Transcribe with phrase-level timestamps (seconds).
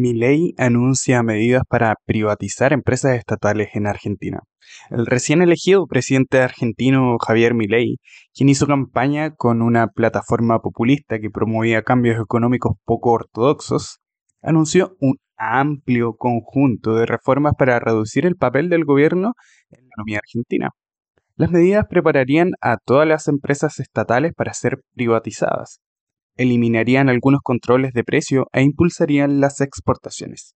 [0.00, 4.40] Milei anuncia medidas para privatizar empresas estatales en Argentina.
[4.88, 7.96] El recién elegido presidente argentino Javier Milei,
[8.34, 13.98] quien hizo campaña con una plataforma populista que promovía cambios económicos poco ortodoxos,
[14.40, 19.34] anunció un amplio conjunto de reformas para reducir el papel del gobierno
[19.70, 20.70] en la economía argentina.
[21.36, 25.82] Las medidas prepararían a todas las empresas estatales para ser privatizadas
[26.40, 30.54] eliminarían algunos controles de precio e impulsarían las exportaciones.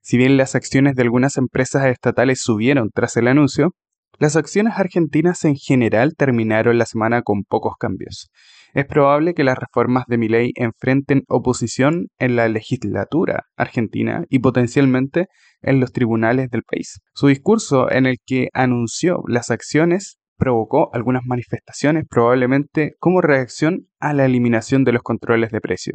[0.00, 3.72] Si bien las acciones de algunas empresas estatales subieron tras el anuncio,
[4.18, 8.30] las acciones argentinas en general terminaron la semana con pocos cambios.
[8.72, 14.38] Es probable que las reformas de mi ley enfrenten oposición en la legislatura argentina y
[14.38, 15.26] potencialmente
[15.60, 17.00] en los tribunales del país.
[17.12, 24.14] Su discurso en el que anunció las acciones provocó algunas manifestaciones probablemente como reacción a
[24.14, 25.94] la eliminación de los controles de precio.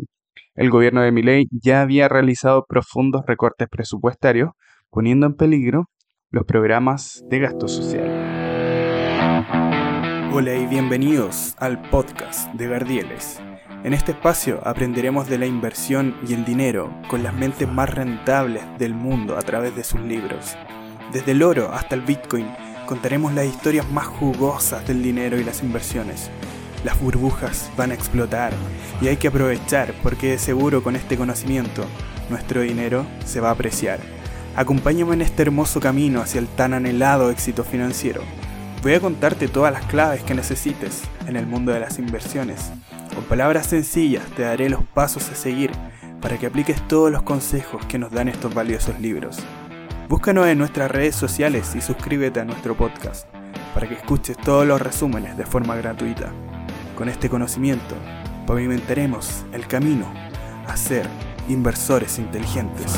[0.54, 4.52] El gobierno de Milei ya había realizado profundos recortes presupuestarios,
[4.92, 5.90] poniendo en peligro
[6.30, 8.34] los programas de gasto social.
[10.32, 13.42] Hola y bienvenidos al podcast de Gardieles.
[13.84, 18.64] En este espacio aprenderemos de la inversión y el dinero con las mentes más rentables
[18.78, 20.58] del mundo a través de sus libros.
[21.12, 22.48] Desde el oro hasta el Bitcoin
[22.86, 26.30] contaremos las historias más jugosas del dinero y las inversiones.
[26.84, 28.53] Las burbujas van a explotar
[29.02, 31.86] y hay que aprovechar porque de seguro con este conocimiento
[32.30, 34.00] nuestro dinero se va a apreciar.
[34.56, 38.22] Acompáñame en este hermoso camino hacia el tan anhelado éxito financiero.
[38.81, 42.72] Voy a contarte todas las claves que necesites en el mundo de las inversiones.
[43.16, 45.72] Con palabras sencillas te daré los pasos a seguir
[46.22, 49.39] para que apliques todos los consejos que nos dan estos valiosos libros.
[50.09, 53.28] Búscanos en nuestras redes sociales y suscríbete a nuestro podcast
[53.73, 56.32] para que escuches todos los resúmenes de forma gratuita.
[56.95, 57.95] Con este conocimiento,
[58.45, 60.06] pavimentaremos el camino
[60.68, 61.08] a ser
[61.48, 62.94] inversores inteligentes.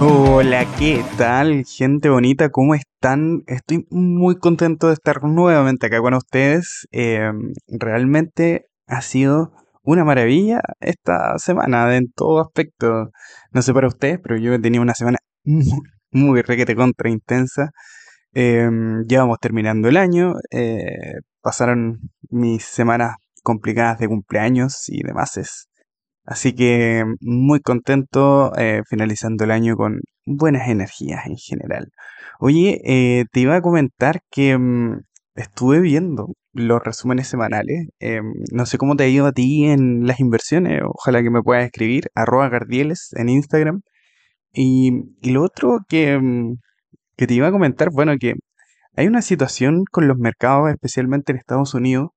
[0.00, 1.66] Hola, ¿qué tal?
[1.66, 3.42] Gente bonita, ¿cómo están?
[3.46, 6.88] Estoy muy contento de estar nuevamente acá con ustedes.
[6.90, 9.52] Em, realmente ha sido
[9.92, 13.10] una maravilla esta semana en todo aspecto.
[13.52, 15.18] No sé para ustedes, pero yo he tenido una semana
[16.12, 17.70] muy, requete contra intensa.
[18.32, 20.34] Em, ya vamos terminando el año.
[20.50, 25.68] Eh, pasaron mis semanas complicadas de cumpleaños y demás.
[26.24, 31.88] Así que muy contento eh, finalizando el año con buenas energías en general.
[32.38, 35.00] Oye, eh, te iba a comentar que mm,
[35.34, 37.88] estuve viendo los resúmenes semanales.
[38.00, 40.80] Em, no sé cómo te ha ido a ti en las inversiones.
[40.84, 42.08] Ojalá que me puedas escribir.
[42.14, 43.82] Arroba Gardieles en Instagram.
[44.52, 44.92] Y,
[45.32, 46.56] lo otro que, em,
[47.16, 48.34] que te iba a comentar, bueno, que
[48.96, 52.10] hay una situación con los mercados, especialmente en Estados Unidos,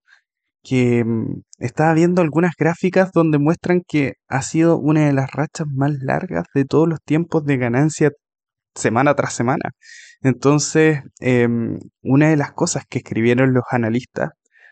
[0.63, 5.67] que em, estaba viendo algunas gráficas donde muestran que ha sido una de las rachas
[5.69, 8.11] más largas de todos los tiempos de ganancia
[8.75, 9.72] semana tras semana.
[10.23, 14.31] Entonces, em, una de las cosas que escribieron los analistas,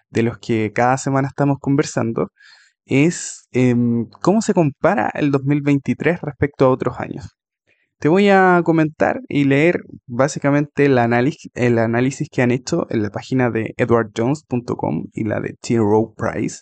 [0.09, 2.31] de los que cada semana estamos conversando,
[2.85, 7.35] es em, cómo se compara el 2023 respecto a otros años.
[7.99, 13.51] Te voy a comentar y leer básicamente el análisis, que han hecho en la página
[13.51, 15.77] de edwardjones.com y la de T.
[15.77, 16.61] Rowe Price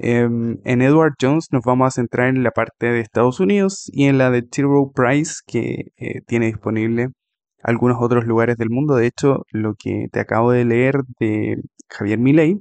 [0.00, 4.04] Em, en Edward Jones nos vamos a centrar en la parte de Estados Unidos y
[4.04, 4.62] en la de T.
[4.94, 7.08] Price que eh, tiene disponible
[7.62, 8.96] algunos otros lugares del mundo.
[8.96, 11.56] De hecho, lo que te acabo de leer de
[11.88, 12.58] Javier Milei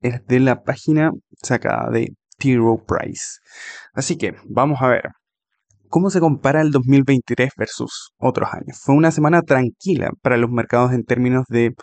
[0.00, 1.10] es de la página
[1.42, 2.58] sacada de T.
[2.86, 3.38] Price.
[3.92, 5.02] Así que vamos a ver.
[5.90, 8.78] ¿Cómo se compara el 2023 versus otros años?
[8.82, 11.74] Fue una semana tranquila para los mercados en términos de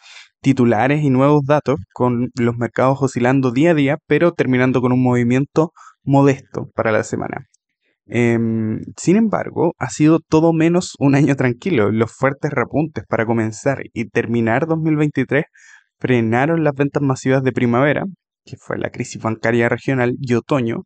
[0.42, 5.02] titulares y nuevos datos, con los mercados oscilando día a día, pero terminando con un
[5.02, 5.72] movimiento
[6.04, 7.48] modesto para la semana.
[8.08, 11.92] Em, sin embargo, ha sido todo menos un año tranquilo.
[11.92, 15.46] Los fuertes repuntes para comenzar y terminar 2023
[16.00, 18.04] frenaron las ventas masivas de primavera,
[18.46, 20.84] que fue la crisis bancaria regional, y otoño,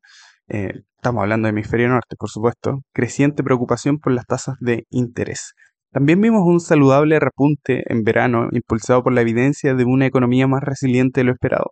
[0.48, 5.54] eh, estamos hablando de hemisferio norte, por supuesto, creciente preocupación por las tasas de interés.
[5.92, 10.64] También vimos un saludable repunte en verano impulsado por la evidencia de una economía más
[10.64, 11.72] resiliente de lo esperado.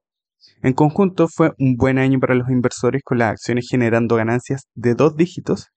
[0.61, 4.95] En conjunto fue un buen año para los inversores con las acciones generando ganancias de
[4.95, 5.67] dos dígitos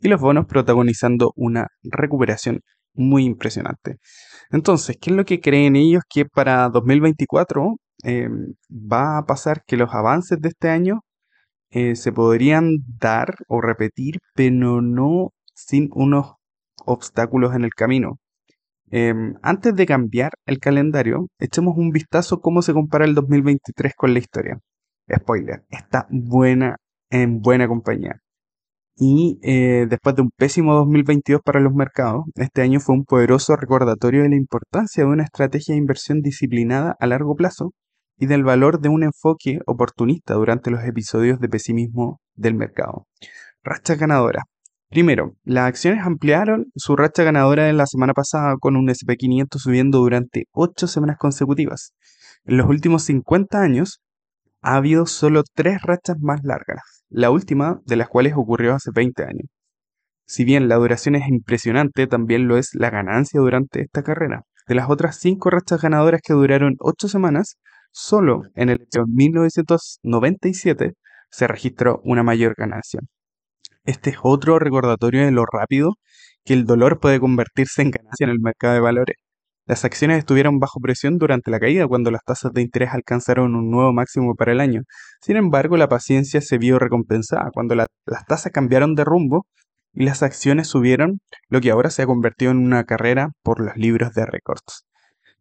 [0.00, 2.60] y los bonos protagonizando una recuperación
[2.94, 3.96] muy impresionante.
[4.50, 9.62] Entonces, ¿qué es lo que creen ellos que para 2024 em, va a pasar?
[9.66, 11.00] Que los avances de este año
[11.70, 12.70] eh, se podrían
[13.00, 16.34] dar o repetir, pero no sin unos
[16.86, 18.18] obstáculos en el camino.
[18.90, 24.12] Em, antes de cambiar el calendario, echemos un vistazo cómo se compara el 2023 con
[24.14, 24.58] la historia.
[25.14, 26.76] spoiler, está buena
[27.10, 28.20] en buena compañía.
[28.96, 33.56] Y eh, después de un pésimo 2022 para los mercados, este año fue un poderoso
[33.56, 37.72] recordatorio de la importancia de una estrategia de inversión disciplinada a largo plazo
[38.18, 43.06] y del valor de un enfoque oportunista durante los episodios de pesimismo del mercado.
[43.62, 44.44] Racha ganadora.
[44.90, 49.98] Primero, las acciones ampliaron su racha ganadora de la semana pasada con un SP500 subiendo
[49.98, 51.92] durante 8 semanas consecutivas.
[52.44, 54.00] En los últimos 50 años
[54.62, 59.24] ha habido solo 3 rachas más largas, la última de las cuales ocurrió hace 20
[59.24, 59.48] años.
[60.26, 64.42] Si bien la duración es impresionante, también lo es la ganancia durante esta carrera.
[64.66, 67.58] De las otras 5 rachas ganadoras que duraron 8 semanas,
[67.92, 70.94] solo en el año 1997
[71.30, 73.00] se registró una mayor ganancia.
[73.88, 75.94] Este es otro recordatorio de lo rápido
[76.44, 79.16] que el dolor puede convertirse en ganancia en el mercado de valores.
[79.64, 83.70] Las acciones estuvieron bajo presión durante la caída cuando las tasas de interés alcanzaron un
[83.70, 84.82] nuevo máximo para el año.
[85.22, 87.88] Sin embargo, la paciencia se vio recompensada cuando las
[88.26, 89.46] tasas cambiaron de rumbo
[89.94, 93.74] y las acciones subieron, lo que ahora se ha convertido en una carrera por los
[93.78, 94.84] libros de récords.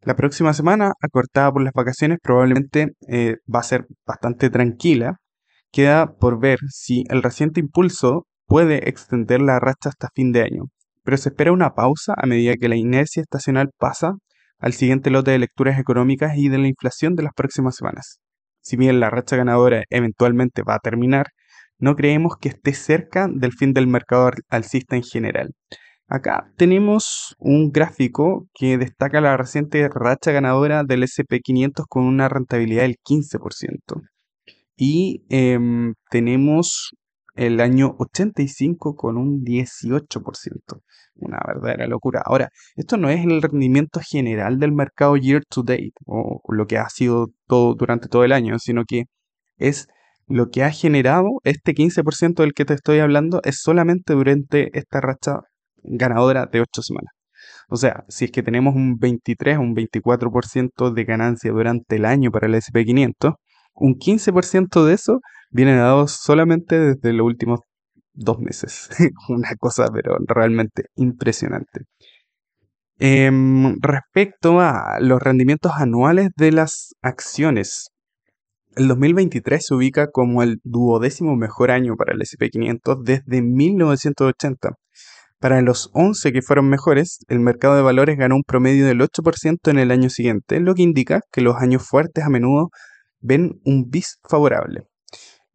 [0.04, 5.18] La próxima semana, acortada por las vacaciones, probablemente eh, va a ser bastante tranquila.
[5.70, 10.64] Queda por ver si el reciente impulso puede extender la racha hasta fin de año,
[11.04, 14.14] pero se espera una pausa a medida que la inercia estacional pasa
[14.60, 18.20] al siguiente lote de lecturas económicas y de la inflación de las próximas semanas.
[18.62, 21.28] Si bien la racha ganadora eventualmente va a terminar,
[21.80, 25.52] no creemos que esté cerca del fin del mercado alcista en general.
[26.10, 32.84] Acá tenemos un gráfico que destaca la reciente racha ganadora del SP500 con una rentabilidad
[32.84, 34.02] del 15%.
[34.78, 36.94] Y em, tenemos
[37.38, 40.82] el año 85 con un 18%.
[41.16, 42.22] Una verdadera locura.
[42.26, 46.78] Ahora, esto no es el rendimiento general del mercado year to date o lo que
[46.78, 49.06] ha sido todo durante todo el año, sino que
[49.58, 49.88] es
[50.28, 55.00] lo que ha generado este 15% del que te estoy hablando es solamente durante esta
[55.00, 55.40] racha
[55.84, 57.14] ganadora de 8 semanas.
[57.70, 62.06] O sea, si es que tenemos un 23 o un 24% de ganancia durante el
[62.06, 63.36] año para el SP500,
[63.76, 65.20] un 15% de eso
[65.50, 67.62] viene dado solamente desde los últimos
[68.14, 68.90] dos meses.
[69.30, 71.82] Una cosa, pero realmente impresionante.
[73.00, 77.90] Em, respecto a los rendimientos anuales de las acciones,
[78.76, 84.72] el 2023 se ubica como el duodécimo mejor año para el SP500 desde 1980
[85.40, 89.70] para los 11 que fueron mejores, el mercado de valores ganó un promedio del 8%
[89.70, 92.70] en el año siguiente, lo que indica que los años fuertes a menudo
[93.20, 94.86] ven un bis favorable.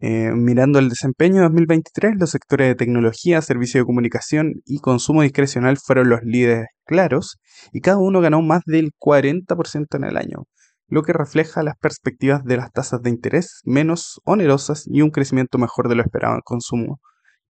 [0.04, 5.22] Eh, mirando el desempeño de 2023, los sectores de tecnología, servicio de comunicación y consumo
[5.22, 7.38] discrecional fueron los líderes claros
[7.72, 10.42] y cada uno ganó más del 40% en el año,
[10.88, 15.56] lo que refleja las perspectivas de las tasas de interés menos onerosas y un crecimiento
[15.58, 16.98] mejor de lo esperado en consumo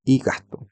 [0.04, 0.68] y gasto.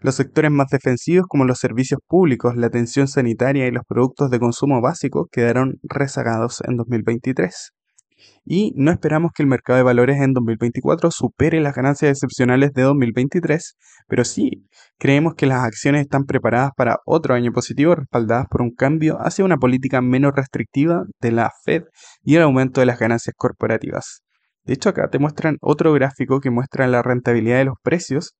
[0.00, 4.38] Los sectores más defensivos como los servicios públicos, la atención sanitaria y los productos de
[4.38, 7.72] consumo básico quedaron rezagados en 2023.
[8.44, 12.82] Y no esperamos que el mercado de valores en 2024 supere las ganancias excepcionales de
[12.82, 13.76] 2023,
[14.08, 14.66] pero sí
[14.98, 19.44] creemos que las acciones están preparadas para otro año positivo respaldadas por un cambio hacia
[19.44, 21.84] una política menos restrictiva de la Fed
[22.22, 24.22] y el aumento de las ganancias corporativas.
[24.64, 28.34] De hecho, acá te muestran otro gráfico que muestra la rentabilidad de los precios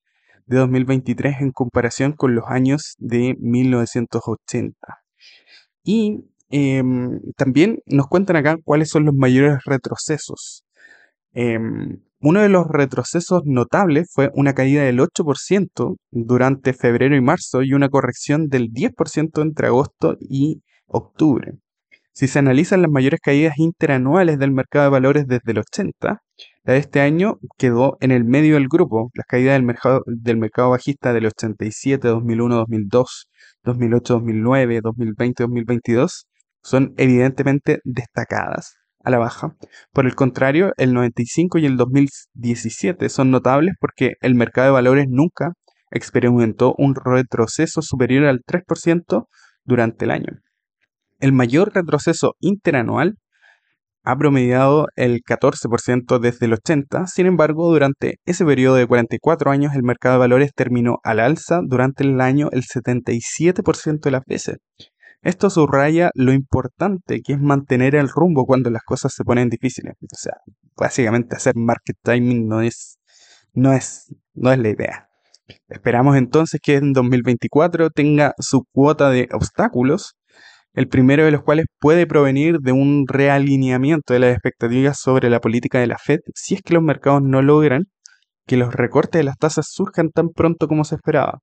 [0.47, 4.77] de 2023 en comparación con los años de 1980.
[5.85, 10.65] Y em, también nos cuentan acá cuáles son los mayores retrocesos.
[11.35, 17.63] Em, uno de los retrocesos notables fue una caída del 8% durante febrero y marzo
[17.63, 21.55] y una corrección del 10% entre agosto y octubre.
[22.13, 26.23] Si se analizan las mayores caídas interanuales del mercado de valores desde el 80,
[26.65, 29.11] la de este año quedó en el medio del grupo.
[29.15, 33.31] Las caídas del mercado, del mercado bajista del 87, 2001, 2002,
[33.65, 36.27] 2008, 2009, 2020, 2022
[36.63, 39.57] son evidentemente destacadas a la baja.
[39.93, 45.07] Por el contrario, el 95 y el 2017 son notables porque el mercado de valores
[45.09, 45.53] nunca
[45.91, 49.27] experimentó un retroceso superior al 3%
[49.65, 50.39] durante el año.
[51.21, 53.17] El mayor retroceso interanual
[54.05, 59.75] ha promediado el 14% desde el 80, sin embargo, durante ese periodo de 44 años
[59.75, 64.57] el mercado de valores terminó al alza durante el año el 77% de las veces.
[65.23, 69.95] Esto subraya lo importante que es mantener el rumbo cuando las cosas se ponen difíciles.
[70.01, 70.35] O sea,
[70.77, 72.99] básicamente hacer market timing no es,
[73.55, 75.09] no es, no es la idea.
[75.69, 80.17] Esperamos entonces que en 2024 tenga su cuota de obstáculos
[80.75, 85.41] el primero de los cuales puede provenir de un realineamiento de las expectativas sobre la
[85.41, 87.85] política de la Fed si es que los mercados no logran
[88.47, 91.39] que los recortes de las tasas surjan tan pronto como se esperaba.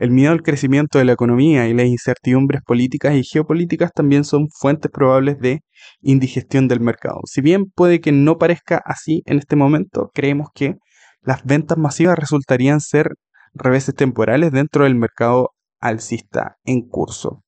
[0.00, 4.48] El miedo al crecimiento de la economía y las incertidumbres políticas y geopolíticas también son
[4.48, 5.60] fuentes probables de
[6.00, 7.20] indigestión del mercado.
[7.26, 10.76] Si bien puede que no parezca así en este momento, creemos que
[11.20, 13.08] las ventas masivas resultarían ser
[13.52, 17.42] reveses temporales dentro del mercado alcista en curso.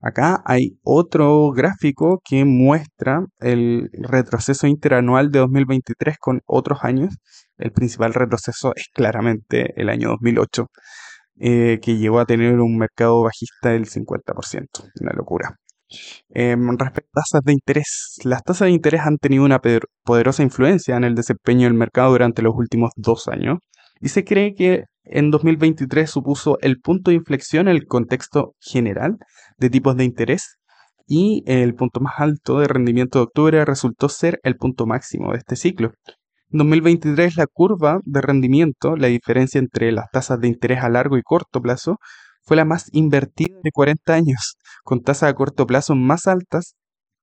[0.00, 7.16] Acá hay otro gráfico que muestra el retroceso interanual de 2023 con otros años.
[7.56, 10.66] El principal retroceso es claramente el año 2008,
[11.44, 14.84] eh, que llegó a tener un mercado bajista del 50%.
[15.00, 15.56] Una locura.
[16.28, 19.60] Em, respecto a tasas de interés, las tasas de interés han tenido una
[20.04, 23.58] poderosa influencia en el desempeño del mercado durante los últimos dos años
[24.00, 29.16] y se cree que en 2023 supuso el punto de inflexión en el contexto general
[29.58, 30.58] de tipos de interés
[31.08, 35.38] y el punto más alto de rendimiento de octubre resultó ser el punto máximo de
[35.38, 35.90] este ciclo.
[36.52, 41.16] En 2023 la curva de rendimiento, la diferencia entre las tasas de interés a largo
[41.16, 41.96] y corto plazo,
[42.42, 46.74] fue la más invertida de 40 años, con tasas a corto plazo más altas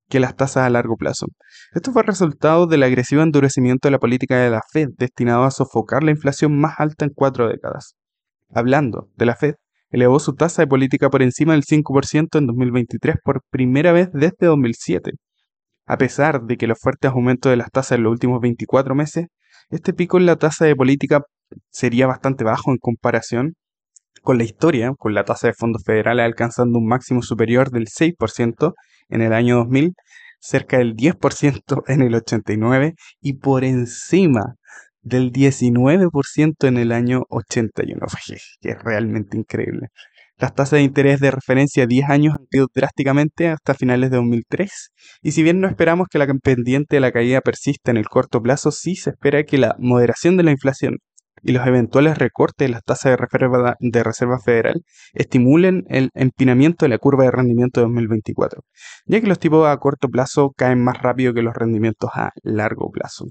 [0.09, 1.27] que las tasas a largo plazo.
[1.73, 6.03] Esto fue resultado del agresivo endurecimiento de la política de la Fed, destinado a sofocar
[6.03, 7.93] la inflación más alta en cuatro décadas.
[8.51, 9.53] Hablando de la Fed,
[9.91, 14.47] elevó su tasa de política por encima del 5% en 2023 por primera vez desde
[14.47, 15.11] 2007.
[15.89, 19.25] A pesar de que los fuertes aumentos de las tasas en los últimos 24 meses,
[19.71, 21.23] este pico en la tasa de política
[21.71, 23.55] sería bastante bajo en comparación
[24.21, 28.73] con la historia, con la tasa de fondos federales alcanzando un máximo superior del 6%
[29.09, 29.93] en el año 2000,
[30.39, 34.57] cerca del 10% en el 89 y por encima
[35.01, 38.05] del 19% en el año 81,
[38.61, 39.87] que es realmente increíble.
[40.39, 44.15] Las tasas de interés de referencia a 10 años han caído drásticamente hasta finales de
[44.17, 44.71] 2003,
[45.21, 48.41] y si bien no esperamos que la pendiente de la caída persista en el corto
[48.41, 50.99] plazo, sí se espera que la moderación de la inflación
[51.41, 54.81] y los eventuales recortes de las tasas de reserva, de reserva federal
[55.13, 58.61] estimulen el empinamiento de la curva de rendimiento de 2024,
[59.07, 62.89] ya que los tipos a corto plazo caen más rápido que los rendimientos a largo
[62.91, 63.25] plazo.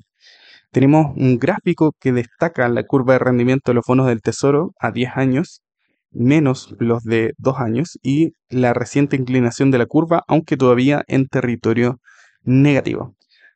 [0.70, 4.90] Tenemos un gráfico que destaca la curva de rendimiento de los bonos del Tesoro a
[4.90, 5.62] 10 años,
[6.10, 11.26] menos los de 2 años, y la reciente inclinación de la curva, aunque todavía en
[11.28, 12.00] territorio
[12.42, 13.14] negativo.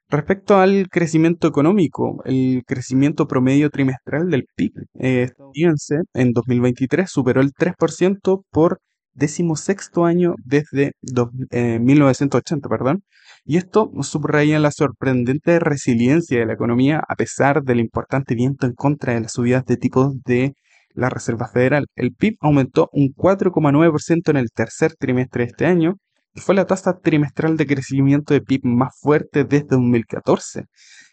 [0.09, 7.52] Respecto al crecimiento económico, el crecimiento promedio trimestral del PIB estadounidense en 2023 superó el
[7.54, 8.80] 3% por
[9.14, 13.04] decimosexto año desde 1980, eh, perdón,
[13.44, 18.75] y esto subraya la sorprendente resiliencia de la economía a pesar del importante viento en
[18.75, 20.54] contra de las subidas de tipos de
[20.94, 21.87] la Reserva Federal.
[21.96, 25.96] El PIB aumentó un 4,9% en el tercer trimestre de este año,
[26.34, 30.64] fue la tasa trimestral de crecimiento de PIB más fuerte desde 2014,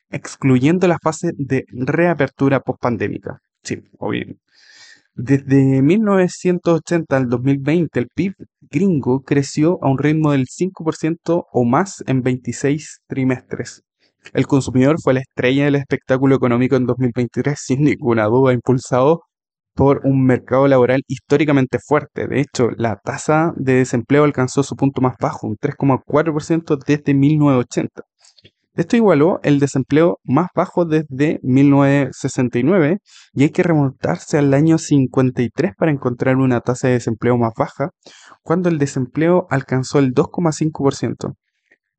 [0.10, 3.40] excluyendo la fase de reapertura pospandémica.
[3.64, 4.36] Sí, obvio.
[5.14, 8.34] Desde 1980 al 2020, el PIB
[8.72, 13.84] gringo creció a un ritmo del 5% o más en 26 trimestres.
[14.34, 19.24] El consumidor fue la estrella del espectáculo económico en 2023, sin ninguna duda, impulsado
[19.80, 22.28] por un mercado laboral históricamente fuerte.
[22.28, 28.04] De hecho, la tasa de desempleo alcanzó su punto más bajo, un 3,4% desde 1980.
[28.74, 32.98] Esto igualó el desempleo más bajo desde 1969
[33.32, 37.92] y hay que remontarse al año 53 para encontrar una tasa de desempleo más baja,
[38.44, 41.36] cuando el desempleo alcanzó el 2,5%.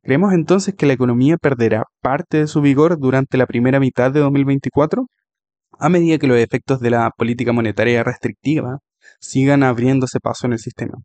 [0.03, 4.21] ¿Creemos entonces que la economía perderá parte de su vigor durante la primera mitad de
[4.21, 5.07] 2024?
[5.81, 8.79] A medida que los efectos de la política monetaria restrictiva
[9.19, 10.99] sigan abriéndose paso en el sistema.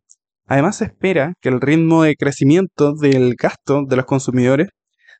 [0.46, 4.68] Además, se espera que el ritmo de crecimiento del gasto de los consumidores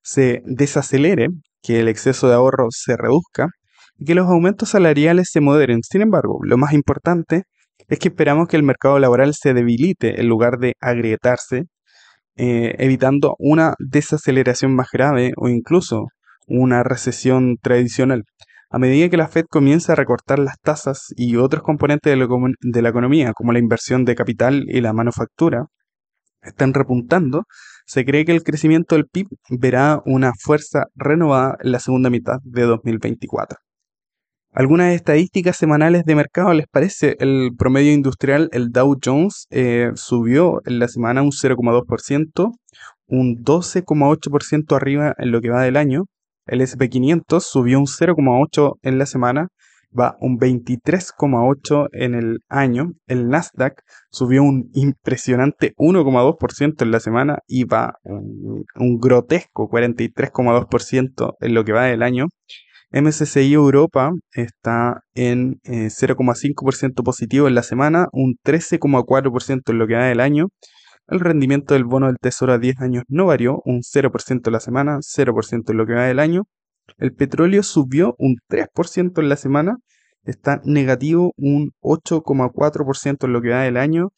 [0.02, 1.28] se desacelere,
[1.62, 3.48] que el exceso de ahorro se reduzca
[3.98, 5.80] y que los aumentos salariales se moderen.
[5.82, 7.42] Sin embargo, lo más importante
[7.88, 11.64] es que esperamos que el mercado laboral se debilite en lugar de agrietarse,
[12.36, 16.06] eh, evitando una desaceleración más grave o incluso
[16.46, 18.22] una recesión tradicional.
[18.76, 22.88] A medida que la Fed comienza a recortar las tasas y otros componentes de la,
[22.90, 25.64] economía, como la inversión de capital y la manufactura,
[26.42, 27.45] están repuntando,
[27.87, 32.37] se cree que el crecimiento del PIB verá una fuerza renovada en la segunda mitad
[32.42, 33.59] de 2024.
[34.52, 37.16] Algunas estadísticas semanales de mercado, ¿les parece?
[37.18, 42.52] El promedio industrial, el Dow Jones, eh, subió en la semana un 0,2%,
[43.06, 46.04] un 12,8% arriba en lo que va del año.
[46.47, 49.49] El SP500 subió un 0,8 en la semana
[49.99, 52.93] va un 23,8% en el año.
[53.07, 61.55] El Nasdaq subió un impresionante 1,2% en la semana y va un, grotesco 43,2% en
[61.55, 62.26] lo que va del año.
[62.93, 69.95] MSCI Europa está en 0,5% eh, positivo en la semana, un 13,4% en lo que
[69.95, 70.47] va del año.
[71.08, 74.60] El rendimiento del bono del Tesoro a 10 años no varió, un 0% en la
[74.60, 76.44] semana, 0% en lo que va del año.
[76.98, 79.76] El petróleo subió un 3% en la semana,
[80.25, 84.08] está negativo un 8,4% en lo que va del año.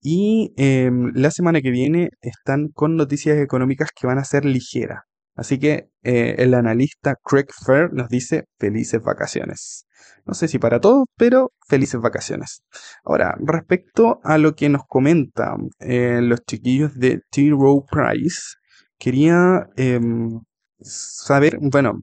[0.00, 5.00] Y em, la semana que viene están con noticias económicas que van a ser ligeras.
[5.38, 9.86] Así que eh, el analista Craig Fair nos dice felices vacaciones.
[10.26, 12.64] No sé si para todos, pero felices vacaciones.
[13.04, 17.50] Ahora, respecto a lo que nos comentan eh, los chiquillos de T.
[17.50, 18.56] Rowe Price,
[18.98, 20.40] quería em,
[20.80, 22.00] saber, bueno,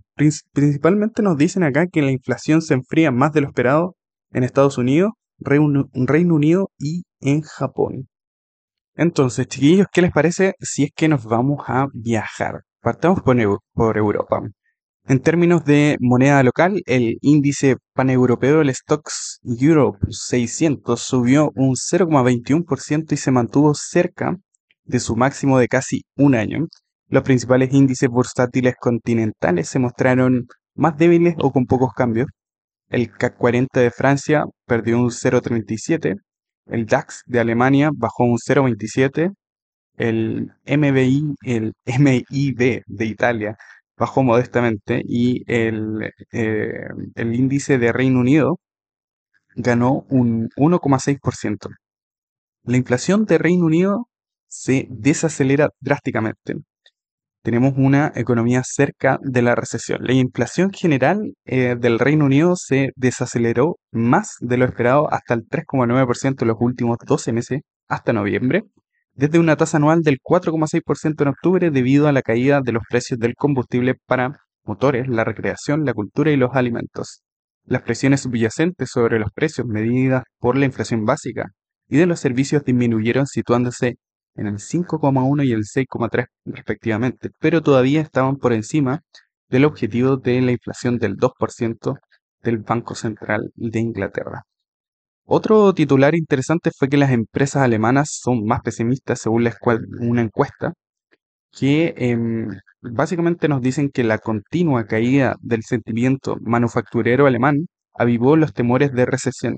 [0.53, 3.97] principalmente nos dicen acá que la inflación se enfría más de lo esperado
[4.31, 8.07] en Estados Unidos, Reino, Reino Unido y en Japón.
[8.95, 12.61] Entonces, chiquillos, ¿qué les parece si es que nos vamos a viajar?
[12.85, 14.41] Partamos por, Europa.
[15.07, 23.13] En términos de moneda local, el índice paneuropeo del Stocks Europe 600 subió un 0,21%
[23.13, 24.37] y se mantuvo cerca
[24.83, 26.67] de su máximo de casi un año.
[27.07, 32.27] Los principales índices bursátiles continentales se mostraron más débiles o con pocos cambios.
[32.89, 36.17] El CAC 40 de Francia perdió un 0,37,
[36.67, 39.33] el DAX de Alemania bajó un 0,27,
[39.97, 43.57] el MBI, el MIB de Italia
[43.97, 48.59] bajó modestamente y el, eh, el índice de Reino Unido
[49.55, 51.69] ganó un 1,6%.
[52.63, 54.09] La inflación de Reino Unido
[54.47, 56.55] se desacelera drásticamente.
[57.43, 60.03] Tenemos una economía cerca de la recesión.
[60.03, 65.47] La inflación general eh, del Reino Unido se desaceleró más de lo esperado hasta el
[65.47, 68.63] 3,9% en los últimos 12 meses, hasta noviembre,
[69.15, 73.19] desde una tasa anual del 4,6% en octubre debido a la caída de los precios
[73.19, 77.21] del combustible para motores, la recreación, la cultura y los alimentos.
[77.63, 81.45] Las presiones subyacentes sobre los precios medidas por la inflación básica
[81.87, 83.95] y de los servicios disminuyeron situándose
[84.35, 89.01] en el 5,1 y el 6,3 respectivamente, pero todavía estaban por encima
[89.49, 91.99] del objetivo de la inflación del 2%
[92.43, 94.43] del Banco Central de Inglaterra.
[95.27, 99.49] Otro titular interesante fue que las empresas alemanas son más pesimistas según
[99.99, 100.73] una encuesta
[101.51, 102.49] que em,
[102.81, 109.05] básicamente nos dicen que la continua caída del sentimiento manufacturero alemán avivó los temores de
[109.05, 109.57] recesión.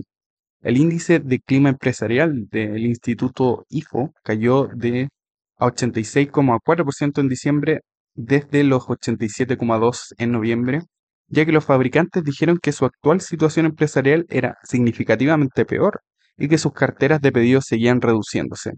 [0.61, 5.09] El índice de clima empresarial del Instituto IFO cayó de
[5.57, 7.81] a 86,4% en diciembre
[8.15, 10.81] desde los 87,2% en noviembre
[11.27, 16.01] ya que los fabricantes dijeron que su actual situación empresarial era significativamente peor
[16.37, 18.73] y que sus carteras de pedidos seguían reduciéndose.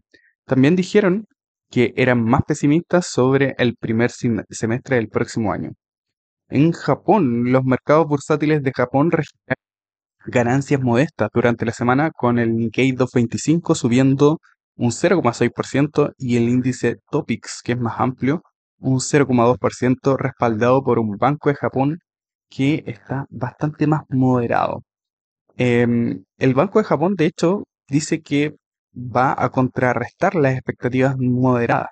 [0.45, 1.25] También dijeron
[1.69, 5.71] que eran más pesimistas sobre el primer semestre del próximo año.
[6.49, 9.63] En Japón, los mercados bursátiles de Japón registraron
[10.25, 14.39] ganancias modestas durante la semana con el Nikkei 225 subiendo
[14.75, 18.41] un 0,6% y el índice Topix, que es más amplio,
[18.79, 21.99] un 0,2% respaldado por un banco de Japón
[22.49, 24.83] que está bastante más moderado.
[25.57, 28.55] Em, el Banco de Japón, de hecho, dice que
[28.95, 31.89] va a contrarrestar las expectativas moderadas.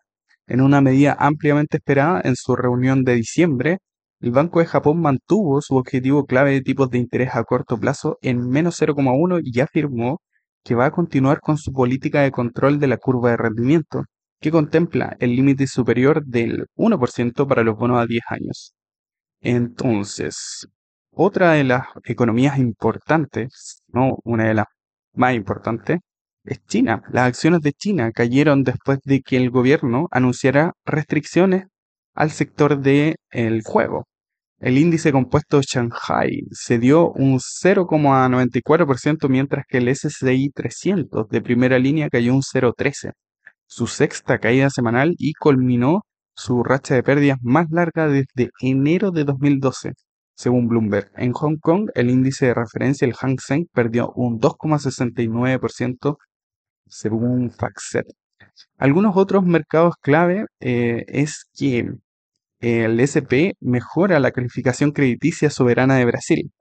[0.48, 3.80] En una medida ampliamente esperada en su reunión de diciembre,
[4.22, 8.18] el Banco de Japón mantuvo su objetivo clave de tipos de interés a corto plazo
[8.22, 10.22] en menos 0,1 y afirmó
[10.64, 14.04] que va a continuar con su política de control de la curva de rendimiento,
[14.42, 18.74] que contempla el límite superior del 1% para los bonos a 10 años.
[19.42, 20.68] Entonces,
[21.12, 24.66] otra de las economías importantes, no una de las
[25.14, 26.00] más importantes,
[26.44, 27.04] es China.
[27.12, 31.66] Las acciones de China cayeron después de que el gobierno anunciara restricciones
[32.16, 34.06] al sector del juego.
[34.60, 41.78] El índice compuesto Shanghai se dio un 0,94%, mientras que el SCI 300 de primera
[41.78, 43.12] línea cayó un 0,13%,
[43.68, 46.02] su sexta caída semanal y culminó
[46.38, 49.94] su racha de pérdidas más larga desde enero de 2012,
[50.36, 51.12] según Bloomberg.
[51.18, 56.18] En Hong Kong, el índice de referencia, el Hang Seng, perdió un 2,69%
[56.86, 58.06] según FactSet.
[58.78, 61.90] Algunos otros mercados clave eh, es que
[62.60, 66.52] el SP mejora la calificación crediticia soberana de Brasil.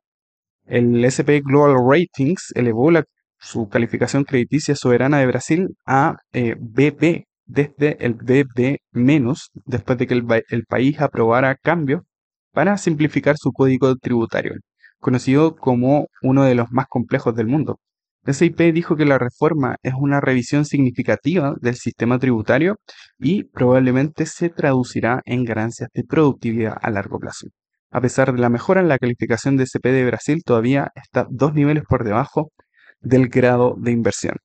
[0.64, 2.90] El SP Global Ratings elevó
[3.38, 8.78] su calificación crediticia soberana de Brasil a eh, BP desde el BB-
[9.64, 12.02] después de que el, país aprobara cambios
[12.52, 14.54] para simplificar su código tributario.
[15.00, 17.78] conocido como uno de los más complejos del mundo.
[18.32, 22.76] SIP dijo que la reforma es una revisión significativa del sistema tributario
[23.18, 27.46] y probablemente se traducirá en ganancias de productividad a largo plazo.
[27.90, 31.54] A pesar de la mejora en la calificación de SP de Brasil, todavía está dos
[31.54, 32.50] niveles por debajo
[33.00, 34.36] del grado de inversión.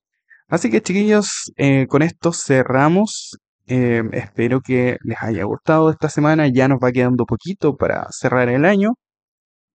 [0.52, 3.38] Así que chiquillos, eh, con esto cerramos.
[3.68, 6.48] Eh, espero que les haya gustado esta semana.
[6.50, 8.92] Ya nos va quedando poquito para cerrar el año.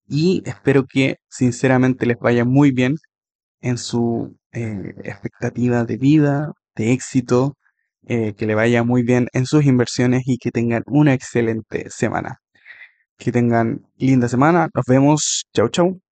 [0.08, 2.96] Y espero que sinceramente les vaya muy bien
[3.62, 7.56] en su eh, expectativa de vida, de éxito,
[8.08, 12.40] que le vaya muy bien en sus inversiones y que tengan una excelente semana.
[13.18, 14.70] Que tengan linda semana.
[14.74, 15.46] Nos vemos.
[15.54, 16.05] Chau, chau.